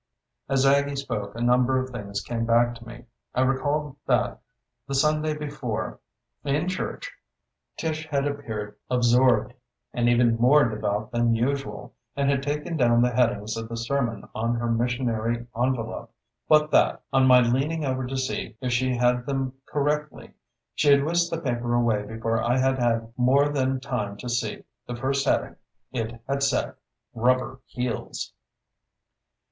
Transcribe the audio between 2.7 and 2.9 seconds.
to